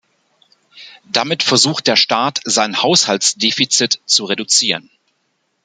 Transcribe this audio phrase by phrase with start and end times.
[1.05, 4.89] Damit versucht der Staat sein Haushaltsdefizit zu reduzieren.